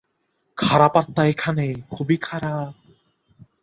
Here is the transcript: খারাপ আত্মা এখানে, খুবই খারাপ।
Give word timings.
খারাপ 0.57 0.93
আত্মা 0.97 1.23
এখানে, 1.25 1.65
খুবই 1.89 2.17
খারাপ। 2.17 2.73